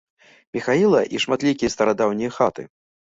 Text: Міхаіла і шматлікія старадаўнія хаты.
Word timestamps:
Міхаіла 0.57 1.01
і 1.17 1.21
шматлікія 1.25 1.73
старадаўнія 1.77 2.35
хаты. 2.39 2.69